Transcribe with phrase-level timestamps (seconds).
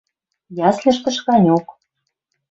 [0.67, 1.65] Ясльыштыш ганьок.